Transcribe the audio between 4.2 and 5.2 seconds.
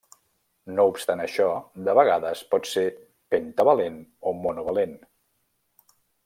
o monovalent.